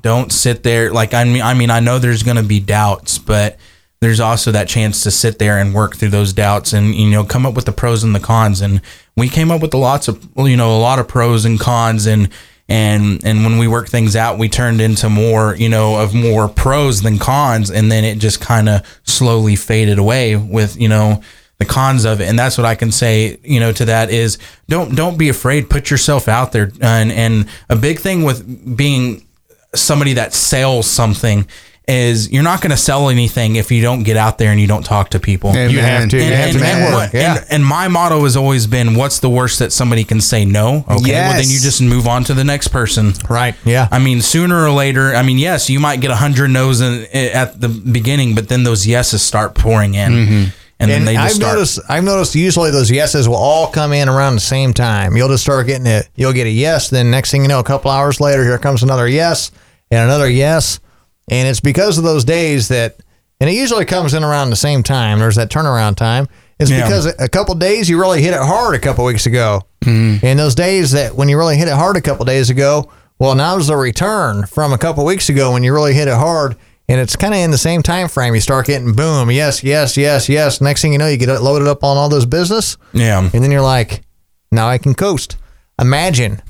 [0.01, 3.17] don't sit there like I mean I mean I know there's going to be doubts,
[3.17, 3.57] but
[4.05, 7.23] there's also that chance to sit there and work through those doubts and you know
[7.23, 8.61] come up with the pros and the cons.
[8.61, 8.79] And
[9.17, 12.05] we came up with a lots of you know a lot of pros and cons.
[12.05, 12.29] And
[12.69, 16.47] and and when we worked things out we turned into more you know of more
[16.47, 17.71] pros than cons.
[17.71, 21.23] And then it just kind of slowly faded away with you know
[21.57, 22.29] the cons of it.
[22.29, 24.37] And that's what i can say you know to that is
[24.69, 25.67] don't don't be afraid.
[25.67, 26.71] Put yourself out there.
[26.79, 29.25] And and a big thing with being
[29.73, 31.47] somebody that sells something
[31.87, 34.67] is you're not going to sell anything if you don't get out there and you
[34.67, 35.69] don't talk to people Amen.
[35.69, 36.17] You have to.
[36.17, 36.93] You and, have and, to network.
[36.93, 37.35] what- Yeah.
[37.37, 40.85] and, and my motto has always been, "What's the worst that somebody can say no?"
[40.89, 43.13] Okay, well then you just move on to the next person.
[43.29, 43.55] Right.
[43.65, 43.87] Yeah.
[43.91, 47.05] I mean, sooner or later, I mean, yes, you might get a hundred no's in,
[47.13, 50.33] at the beginning, but then those yeses start pouring in, mm-hmm.
[50.79, 51.53] and then And they just I've start.
[51.55, 51.79] noticed.
[51.87, 55.15] I've noticed usually those yeses will all come in around the same time.
[55.15, 56.09] You'll just start getting it.
[56.15, 56.89] You'll get a yes.
[56.89, 59.51] Then next thing you know, a couple hours later, here comes another yes
[59.91, 60.79] and another yes.
[61.27, 62.97] And it's because of those days that
[63.41, 65.19] and it usually comes in around the same time.
[65.19, 66.27] There's that turnaround time.
[66.57, 66.83] It's Yeah.
[66.83, 70.25] because a couple days you really hit it hard a couple weeks ago, mm-hmm.
[70.25, 73.35] and those days that when you really hit it hard a couple days ago, well,
[73.35, 76.55] now's the return from a couple weeks ago when you really hit it hard.
[76.87, 78.35] And it's kind of in the same time frame.
[78.35, 80.61] You start getting boom, yes, yes, yes, yes.
[80.61, 83.19] Next thing you know, you get it loaded up on all those business, Yeah.
[83.33, 84.03] and then you're like,
[84.51, 85.35] now I can coast.
[85.81, 86.41] Imagine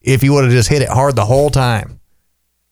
[0.00, 1.98] if you would have just hit it hard the whole time.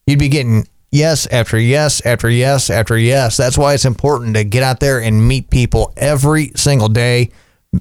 [0.07, 3.37] You'd be getting yes after yes after yes after yes.
[3.37, 7.31] That's why it's important to get out there and meet people every single day,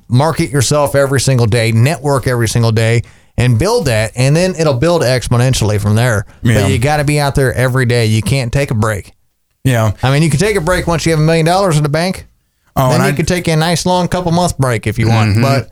[0.08, 3.02] market yourself every single day, network every single day,
[3.38, 4.12] and build that.
[4.16, 6.26] And then it'll build exponentially from there.
[6.44, 6.62] Yeah.
[6.62, 8.06] But you got to be out there every day.
[8.06, 9.14] You can't take a break.
[9.64, 9.94] Yeah.
[10.04, 11.90] I mean, you can take a break once you have a million dollars in the
[11.90, 12.28] bank.
[12.76, 15.08] Oh, then and you I, could take a nice long couple month break if you
[15.08, 15.32] want.
[15.32, 15.42] Mm-hmm.
[15.42, 15.72] But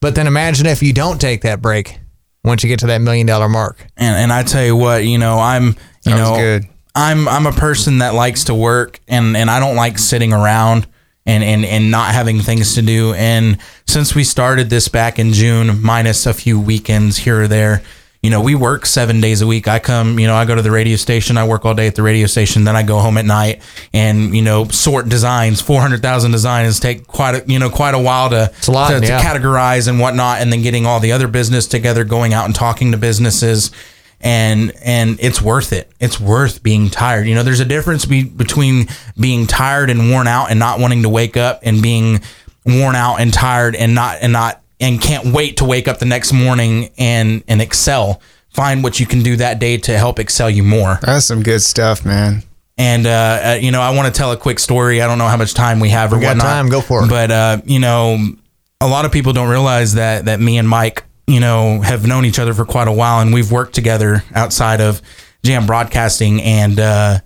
[0.00, 2.00] but then imagine if you don't take that break
[2.46, 3.84] once you get to that million dollar mark.
[3.96, 5.74] and, and I tell you what, you know, I'm,
[6.06, 6.68] you That know, good.
[6.94, 10.86] I'm, I'm a person that likes to work and, and I don't like sitting around
[11.26, 13.12] and, and, and not having things to do.
[13.14, 17.82] And since we started this back in June, minus a few weekends here or there,
[18.22, 19.68] you know, we work seven days a week.
[19.68, 21.36] I come, you know, I go to the radio station.
[21.36, 22.64] I work all day at the radio station.
[22.64, 25.60] Then I go home at night and, you know, sort designs.
[25.60, 29.06] 400,000 designs take quite a, you know, quite a while to, a lot, to, to
[29.06, 30.40] categorize and whatnot.
[30.40, 33.70] And then getting all the other business together, going out and talking to businesses
[34.20, 35.90] and and it's worth it.
[36.00, 37.26] It's worth being tired.
[37.26, 41.02] You know, there's a difference be, between being tired and worn out and not wanting
[41.02, 42.20] to wake up and being
[42.64, 46.06] worn out and tired and not and not and can't wait to wake up the
[46.06, 48.20] next morning and and excel.
[48.50, 50.98] Find what you can do that day to help excel you more.
[51.02, 52.42] That's some good stuff, man.
[52.78, 55.00] And uh, uh, you know, I want to tell a quick story.
[55.02, 56.46] I don't know how much time we have or We got whatnot.
[56.46, 57.08] time, go for it.
[57.08, 58.18] But uh, you know,
[58.80, 62.24] a lot of people don't realize that that me and Mike, you know, have known
[62.24, 65.02] each other for quite a while, and we've worked together outside of
[65.42, 67.18] Jam Broadcasting, and uh,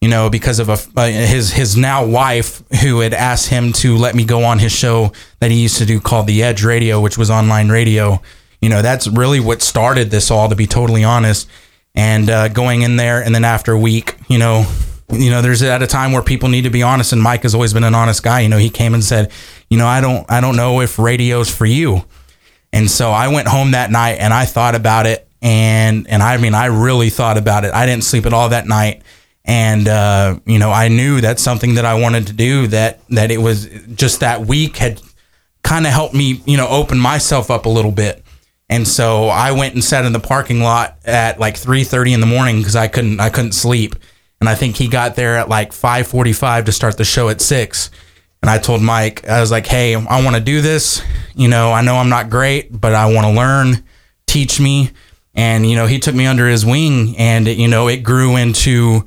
[0.00, 3.96] you know, because of a, uh, his his now wife who had asked him to
[3.96, 7.00] let me go on his show that he used to do called The Edge Radio,
[7.00, 8.20] which was online radio.
[8.60, 11.48] You know, that's really what started this all, to be totally honest.
[11.94, 14.66] And uh, going in there, and then after a week, you know,
[15.12, 17.54] you know, there's at a time where people need to be honest, and Mike has
[17.54, 18.40] always been an honest guy.
[18.40, 19.30] You know, he came and said,
[19.68, 22.04] you know, I don't, I don't know if radio's for you.
[22.72, 26.36] And so I went home that night and I thought about it, and and I
[26.38, 27.74] mean, I really thought about it.
[27.74, 29.02] I didn't sleep at all that night,
[29.44, 32.66] and uh, you know, I knew that's something that I wanted to do.
[32.68, 35.02] That that it was just that week had
[35.62, 38.24] kind of helped me, you know, open myself up a little bit.
[38.68, 42.26] And so I went and sat in the parking lot at like 3:30 in the
[42.26, 43.96] morning because I couldn't I couldn't sleep.
[44.40, 47.90] And I think he got there at like 5:45 to start the show at 6.
[48.42, 51.00] And I told Mike, I was like, "Hey, I want to do this.
[51.34, 53.84] You know, I know I'm not great, but I want to learn.
[54.26, 54.90] Teach me."
[55.34, 59.04] And you know, he took me under his wing, and you know, it grew into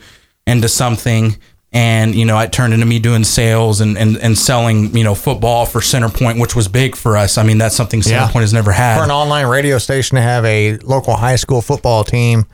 [0.48, 1.38] into something.
[1.74, 5.14] And you know, it turned into me doing sales and, and, and selling, you know,
[5.14, 7.38] football for Centerpoint, which was big for us.
[7.38, 8.30] I mean, that's something Yeah.
[8.30, 8.98] Centerpoint has never had.
[8.98, 12.46] For an online radio station to have a local high school football team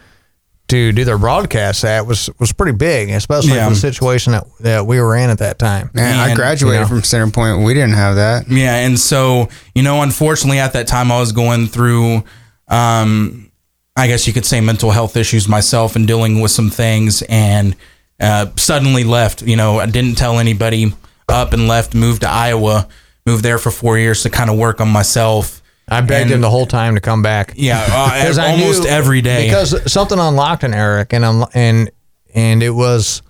[0.72, 3.66] to do their broadcast at was was pretty big, especially Yeah.
[3.68, 5.90] for the situation that, that we were in at that time.
[5.94, 6.88] Man, I graduated you know.
[6.88, 7.64] from Centerpoint.
[7.66, 8.50] We didn't have that.
[8.50, 12.24] Yeah, and so you know, unfortunately, at that time, I was going through,
[12.68, 13.52] um,
[13.96, 17.76] I guess you could say, mental health issues myself, and dealing with some things, and
[18.20, 19.42] uh, suddenly left.
[19.42, 20.94] You know, I didn't tell anybody.
[21.30, 22.90] Up and left, moved to Iowa,
[23.26, 25.61] moved there for four years to kind of work on myself.
[25.91, 27.54] I begged And- him the whole time to come back.
[27.56, 29.47] Yeah, uh, almost knew- every day.
[29.47, 31.91] because something unlocked in Eric, and and
[32.34, 33.21] and it was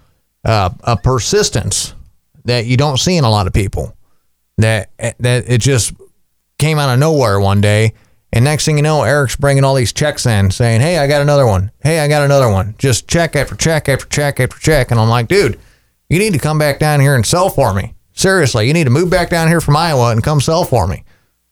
[0.45, 1.93] uh, a persistence
[2.45, 3.95] that you don't see in a lot of people.
[4.58, 5.93] That that it just
[6.60, 7.93] came out of nowhere one day,
[8.32, 11.21] and next thing you know, Eric's bringing all these checks in, saying, "Hey, I got
[11.24, 11.71] another one.
[11.82, 15.10] Hey, I got another one." Just check after check after check after check, and I'm
[15.10, 15.60] like, dude,
[16.10, 17.95] you need to come back down here and sell for me.
[18.13, 21.04] Seriously, you need to move back down here from Iowa and come sell for me.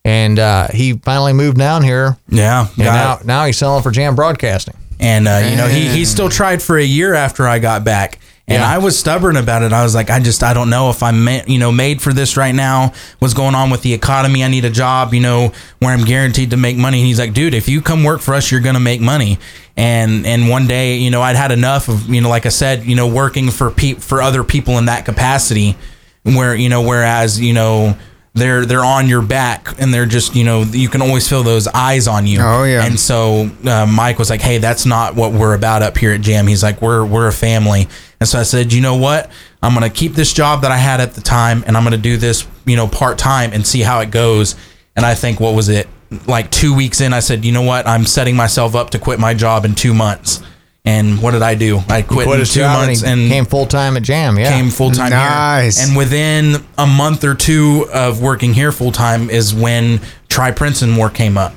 [0.05, 4.75] And uh, he finally moved down here, yeah, now now he's selling for Jam Broadcasting.
[4.99, 8.19] And uh, you know, he he still tried for a year after I got back.
[8.47, 8.67] And Yeah.
[8.73, 9.73] I was stubborn about it.
[9.73, 12.11] I was like, I just, I don't know if I'm, ma- you know, made for
[12.13, 12.93] this right now.
[13.19, 14.43] What's going on with the economy?
[14.43, 16.97] I need a job, you know, where I'm guaranteed to make money.
[16.97, 19.37] And he's like, dude, if you come work for us, you're gonna make money.
[19.77, 22.85] And and one day, you know, I'd had enough of, you know, like I said,
[22.85, 25.77] you know, working for pe- for other people in that capacity,
[26.23, 27.95] where you know, whereas you know.
[28.39, 31.67] They're they're on your back and they're just you know you can always feel those
[31.67, 32.39] eyes on you.
[32.41, 32.85] Oh, yeah.
[32.85, 36.21] And so uh, Mike was like, "Hey, that's not what we're about up here at
[36.21, 37.87] Jam." He's like, "We're we're a family."
[38.19, 39.29] And so I said, "You know what?
[39.61, 42.17] I'm gonna keep this job that I had at the time, and I'm gonna do
[42.17, 44.55] this, you know, part time and see how it goes."
[44.95, 45.87] And I think what was it
[46.27, 47.13] like two weeks in?
[47.13, 47.87] I said, "You know what?
[47.87, 50.41] I'm setting myself up to quit my job in two months."
[50.85, 51.79] And what did I do?
[51.89, 54.39] I quit, Quit in two months and, and came full time at Jam.
[54.39, 54.49] Yeah.
[54.49, 55.77] came full time Nice.
[55.77, 55.87] here.
[55.87, 60.81] And within a month or two of working here full time is when Tri Prints
[60.81, 61.53] and More came up.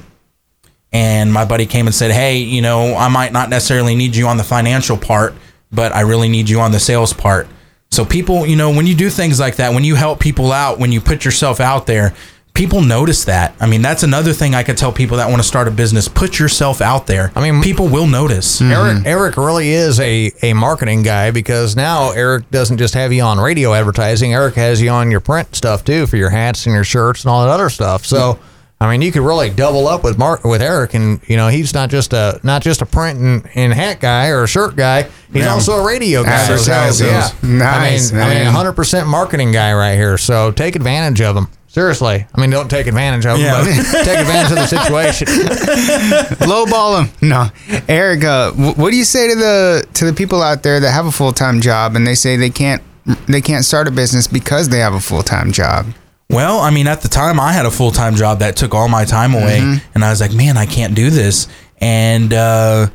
[0.92, 4.26] And my buddy came and said, Hey, you know, I might not necessarily need you
[4.26, 5.34] on the financial part,
[5.70, 7.48] but I really need you on the sales part.
[7.90, 10.78] So people, you know, when you do things like that, when you help people out,
[10.78, 12.14] when you put yourself out there,
[12.54, 13.54] people notice that.
[13.60, 16.06] I mean, that's another thing I could tell people that want to start a business.
[16.08, 17.32] Put yourself out there.
[17.34, 18.60] I mean- people will notice.
[18.60, 18.72] Mm-hmm.
[19.06, 23.22] Eric Eric really is a, a marketing guy because now Eric doesn't just have you
[23.22, 24.34] on radio advertising.
[24.34, 27.30] Eric has you on your print stuff too for your hats and your shirts and
[27.30, 28.04] all that other stuff.
[28.04, 28.38] So
[28.80, 31.72] I mean, you could really double up with Mark with Eric, and you know he's
[31.72, 35.04] not just a not just a print and, and hat guy or a shirt guy.
[35.32, 35.52] He's Yeah.
[35.52, 36.30] also a radio guy.
[36.32, 37.06] Advertising.
[37.06, 40.18] yeah, Nice, I mean, I mean, 100 percent marketing guy right here.
[40.18, 41.46] So take advantage of him.
[41.72, 43.64] Seriously, I mean, don't take advantage of them, Yeah.
[43.64, 45.26] but take advantage of the situation.
[46.46, 47.28] lowball them.
[47.28, 47.48] No,
[47.88, 48.24] Eric.
[48.24, 51.10] Uh, what do you say to the to the people out there that have a
[51.12, 52.82] full time job and they say they can't
[53.26, 55.86] they can't start a business because they have a full time job?
[56.28, 58.88] Well, I mean, at the time, I had a full time job that took all
[58.88, 61.48] my time away, and I was like, man, I can't do this.
[61.78, 62.88] And uh,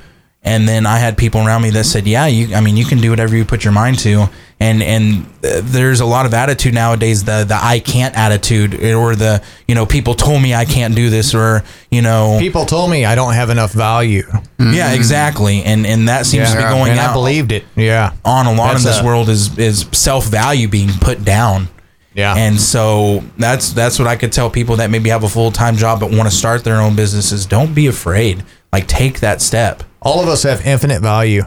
[0.44, 2.54] and then I had people around me that said, yeah, you.
[2.56, 4.28] I mean, you can do whatever you put your mind to.
[4.60, 9.16] And and uh, there's a lot of attitude nowadays, the the I can't attitude, or
[9.16, 12.90] the you know people told me I can't do this, or you know, People told
[12.90, 14.24] me I don't have enough value.
[14.60, 15.62] yeah, exactly.
[15.62, 17.66] And and that seems to be going and out I believed it.
[17.76, 18.14] Yeah.
[18.26, 21.68] on a lot That's in this a- world is is self value being put down.
[22.16, 22.34] Yeah.
[22.36, 25.76] And so that's that's what I could tell people that maybe have a full time
[25.76, 27.46] job but want to start their own businesses.
[27.46, 28.44] Don't be afraid.
[28.74, 29.84] Like take that step.
[30.02, 31.44] all of us have infinite value.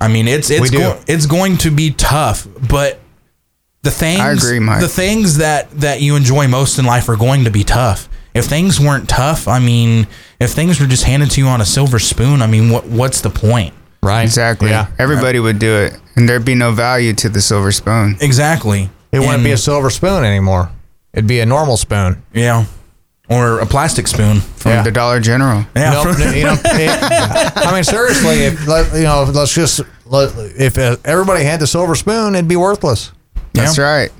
[0.00, 2.98] I mean, it's it's go- it's going to be tough, but
[3.82, 4.80] the things I agree, Mike.
[4.80, 8.08] the things that that you enjoy most in life are going to be tough.
[8.32, 10.06] If things weren't tough, I mean,
[10.38, 13.20] if things were just handed to you on a silver spoon, I mean, what what's
[13.20, 13.74] the point?
[14.02, 14.22] Right.
[14.22, 14.70] Exactly.
[14.70, 14.86] Yeah.
[14.98, 18.16] Everybody would do it, and there'd be no value to the silver spoon.
[18.20, 18.88] Exactly.
[19.12, 20.70] It wouldn't And- be a silver spoon anymore.
[21.12, 22.22] It'd be a normal spoon.
[22.32, 22.64] yeah,
[23.30, 24.40] or a plastic spoon.
[24.40, 24.82] From Yeah.
[24.82, 25.64] the Dollar General.
[25.74, 27.02] Yeah, Nope, you know, it-
[27.56, 31.66] I mean, seriously, if let- you know, let's just let, if uh, everybody had the
[31.66, 33.12] silver spoon, it'd be worthless.
[33.54, 34.10] That's right.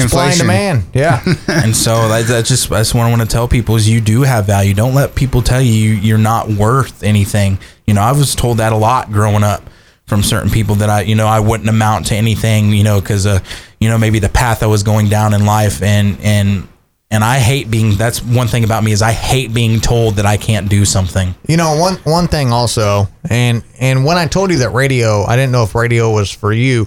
[0.00, 0.46] Supply and Inflation.
[0.46, 0.82] demand.
[0.94, 1.22] Yeah.
[1.48, 4.22] and so that, that's just that's what I want to tell people is you do
[4.22, 4.72] have value.
[4.72, 7.58] Don't let people tell you you- you're not worth anything.
[7.86, 9.62] You know, I was told that a lot growing up
[10.06, 12.70] from certain people that I, you know, I wouldn't amount to anything.
[12.72, 13.40] You know, because uh,
[13.80, 16.68] you know, maybe the path I was going down in life, and and
[17.10, 17.96] and I hate being.
[17.96, 21.34] That's one thing about me is I hate being told that I can't do something.
[21.46, 25.36] You know, one one thing also, and and when I told you that radio, I
[25.36, 26.86] didn't know if radio was for you.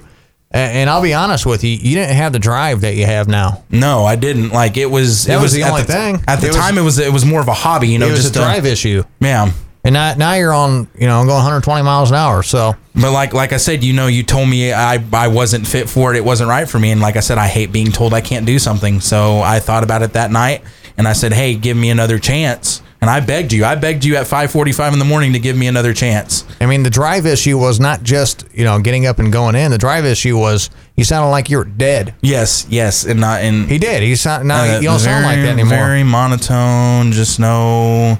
[0.53, 3.27] A- And I'll be honest with you, you didn't have the drive that you have
[3.29, 3.63] now.
[3.71, 4.49] No, I didn't.
[4.49, 5.23] Like it was.
[5.25, 6.23] That it was was the only the, thing.
[6.27, 7.88] At the It was- time, it was it was more of a hobby.
[7.88, 9.03] You know, was just a drive issue.
[9.21, 9.51] yeah.
[9.84, 12.44] And now, now you're on, you know, I'm going 120 miles an hour.
[12.44, 15.89] So But like like I said, you know, you told me I I wasn't fit
[15.89, 16.17] for it.
[16.17, 16.91] It wasn't right for me.
[16.91, 19.00] And like I said, I hate being told I can't do something.
[19.00, 20.62] So I thought about it that night,
[20.98, 23.65] and I said, "Hey, give me another chance." And I begged you.
[23.65, 26.46] I begged you at 5:45 in the morning to give me another chance.
[26.62, 29.72] I mean, the drive issue was not just you know getting up and going in.
[29.72, 32.13] The drive issue was you sounded like you were dead.
[32.22, 34.04] Yes, yes, and not and He did.
[34.04, 35.70] He sound now uh, you don't sound like that anymore.
[35.70, 37.12] Very monotone.
[37.12, 38.20] Just no.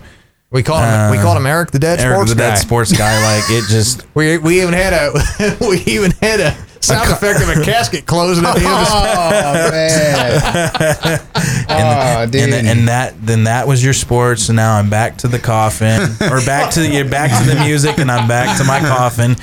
[0.51, 1.11] We called him.
[1.11, 2.49] we uh, called him Eric the Dead Eric, Sports the guy.
[2.49, 3.35] dead sports guy.
[3.35, 4.05] Like it just.
[4.15, 8.43] we we even had a we even had a sound effect of a casket closing
[8.45, 8.87] at the end of.
[11.33, 12.27] Oh man.
[12.27, 12.53] oh, dude.
[12.53, 16.01] And, and that then that was your sports, and now I'm back to the coffin,
[16.29, 19.35] or back to you're back to the music, and I'm back to my coffin.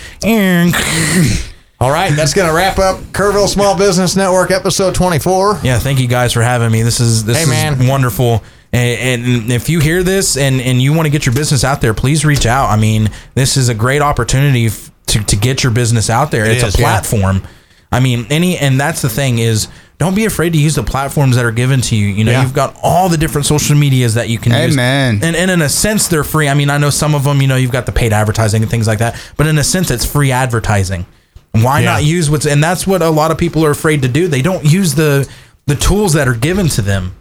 [1.81, 5.61] All right, that's gonna wrap up Kerrville Small Business Network episode 24.
[5.62, 6.83] Yeah, thank you guys for having me.
[6.83, 7.87] This is this Hey, is man.
[7.87, 8.42] wonderful.
[8.73, 11.81] And, and if you hear this and, and you want to get your business out
[11.81, 12.69] there, please reach out.
[12.69, 16.45] I mean, this is a great opportunity f- to, to get your business out there.
[16.45, 16.85] it's is, a yeah.
[16.85, 17.43] platform.
[17.91, 21.37] I mean, any and that's the thing is don't be afraid to use the platforms
[21.37, 22.07] that are given to you.
[22.09, 22.43] You know, Yeah.
[22.43, 24.75] you've got all the different social medias that you can use.
[24.75, 25.21] Amen.
[25.23, 26.49] And, and in a sense, they're free.
[26.49, 28.71] I mean, I know some of them, you know, you've got the paid advertising and
[28.71, 31.07] things like that, but in a sense, it's free advertising.
[31.53, 31.93] Why Yeah.
[31.93, 34.29] not use what's and that's what a lot of people are afraid to do.
[34.29, 35.27] They don't use the
[35.67, 37.15] the tools that are given to them.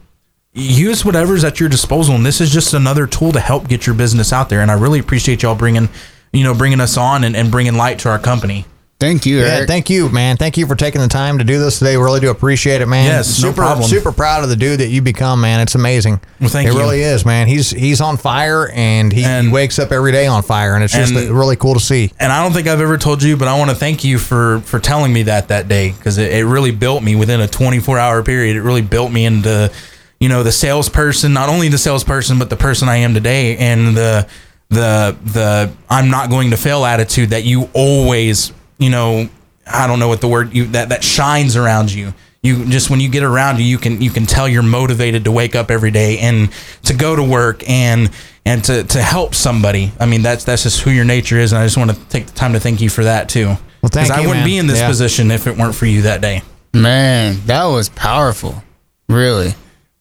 [0.58, 3.96] Use whatever's at your disposal, and this is just another tool to help get your
[3.96, 4.62] business out there.
[4.62, 5.88] And I really appreciate y'all bringing,
[6.34, 8.66] you know, bringing us on and, and bringing light to our company.
[9.00, 9.68] Thank you, Yeah, Eric.
[9.68, 10.38] thank you, man.
[10.38, 11.96] Thank you for taking the time to do this today.
[11.98, 13.06] We really do appreciate it, man.
[13.06, 13.88] Yes, no super, problem.
[13.88, 15.60] super proud of the dude that you become, man.
[15.60, 16.20] It's amazing.
[16.42, 16.80] Well, thank it you.
[16.80, 17.46] It really is, man.
[17.46, 20.94] He's he's on fire, and he, And- wakes up every day on fire, and it's
[20.94, 22.12] just and- really cool to see.
[22.20, 24.62] And I don't think I've ever told you, but I want to thank you for
[24.62, 28.00] for telling me that that day because it, it really built me within a 24
[28.00, 28.56] hour period.
[28.56, 29.72] It really built me into,
[30.20, 33.96] you know, the salesperson, not only the salesperson, but the person I am today, and
[33.96, 34.28] the
[34.70, 39.30] the the I'm not going to fail attitude that you always, you know,
[39.66, 42.14] I don't know what the word you that that shines around you.
[42.44, 45.32] You just when you get around you, you can you can tell you're motivated to
[45.32, 46.50] wake up every day and
[46.84, 48.10] to go to work and
[48.46, 49.92] and to to help somebody.
[50.00, 52.28] I mean, that's that's just who your nature is, and I just want to take
[52.28, 53.56] the time to thank you for that too.
[53.82, 54.46] Well, thank I wouldn't man.
[54.46, 54.88] be in this Yeah.
[54.88, 56.42] position if it weren't for you that day.
[56.74, 58.64] Man, that was powerful.
[59.10, 59.54] Really.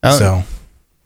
[0.03, 0.43] Oh, So,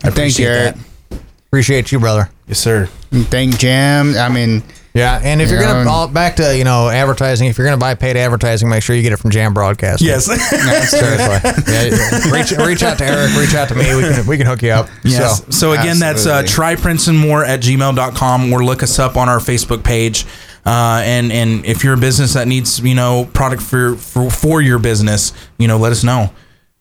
[0.04, 0.76] I thank you, appreciate Eric.
[0.76, 1.20] that.
[1.48, 2.30] Appreciate you, brother.
[2.48, 2.90] Yes, sir.
[3.12, 4.16] And Thank Jam.
[4.18, 4.64] I mean,
[4.94, 7.94] Yeah, and if you're gonna all, back to you know advertising, if you're gonna buy
[7.96, 10.02] paid advertising, make sure you get it from Jam Broadcast.
[10.02, 10.26] Yes.
[10.90, 11.64] seriously.
[11.74, 13.96] Yeah, reach reach out to Eric, reach out to me.
[13.96, 14.88] We can we can hook you up.
[15.04, 15.44] Yes.
[15.46, 16.48] So, So, again, that's uh, Absolutely.
[16.50, 20.26] try Prints and more at gmail.com or look us up on our Facebook page.
[20.66, 24.62] Uh, and, and if you're a business that needs, you know, product for, for, for
[24.62, 26.30] your business, you know, let us know.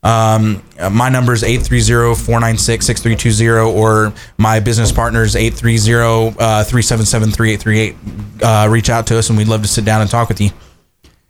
[0.02, 7.96] Um, uh, my number is 830-496-6320 or my business partner's is 830-377-3838.
[8.42, 10.50] Uh, reach out to us and we'd love to sit down and talk with you.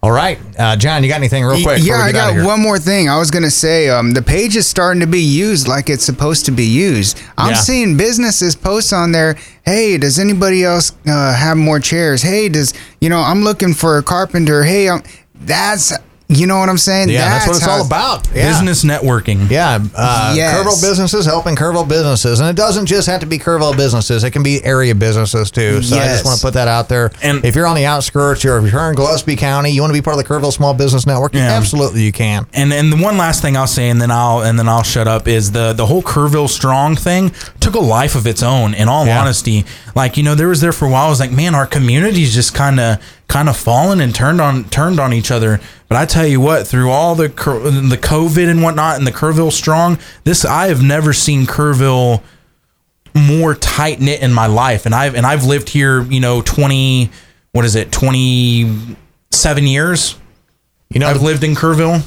[0.02, 1.80] all right, uh, John, you got anything real quick?
[1.82, 3.08] yeah, I get out of got one more thing.
[3.08, 6.46] I was gonna say, um, the page is starting to be used like it's supposed
[6.46, 7.20] to be used.
[7.36, 7.54] I'm Yeah.
[7.56, 9.36] seeing businesses post on there.
[9.64, 12.22] Hey, does anybody else uh, have more chairs?
[12.22, 13.20] Hey, does you know?
[13.20, 14.62] I'm looking for a carpenter.
[14.62, 15.02] Hey, um,
[15.34, 15.92] that's
[16.30, 17.08] you know what I'm saying.
[17.08, 18.26] Yeah, that's, what it's all about.
[18.34, 18.48] Yeah.
[18.48, 19.50] Business networking.
[19.50, 20.56] Yeah, uh, Yes.
[20.56, 24.30] Kerrville businesses helping Kerrville businesses, and it doesn't just have to be Kerrville businesses; it
[24.30, 25.82] can be area businesses too.
[25.82, 27.10] So I just want to put that out there.
[27.22, 29.98] And- if you're on the outskirts, or if you're in Gillespie County, you want to
[29.98, 31.50] be part of the Kerrville Small Business Network, Yeah.
[31.52, 32.46] absolutely you can.
[32.54, 35.08] And and the one last thing I'll say, and then I'll and then I'll shut
[35.08, 38.74] up is the the whole Kerrville Strong thing took a life of its own.
[38.74, 39.20] In all Yeah.
[39.20, 39.64] honesty,
[39.96, 41.06] like you know, there was there for a while.
[41.06, 44.64] I was like, man, our community's just kind of kind of fallen and turned on
[44.64, 45.60] turned on each other.
[45.90, 49.50] But I tell you what, through all the the COVID and whatnot, and the Kerrville
[49.50, 52.22] Strong, this I have never seen Kerrville
[53.12, 54.86] more tight knit in my life.
[54.86, 57.10] And I've and I've lived here, you know, twenty
[57.50, 58.96] what is it, twenty
[59.32, 60.16] seven years.
[60.90, 62.06] You know, I've the, lived in Kerrville.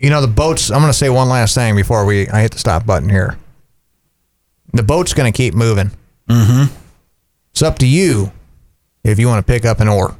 [0.00, 0.72] you know the boats.
[0.72, 3.38] I'm going to say one last thing before we I hit the stop button here.
[4.72, 5.92] The boat's going to keep moving.
[6.28, 6.74] Mm-hmm.
[7.52, 8.32] It's up to you
[9.04, 10.16] if you want to pick up an oar.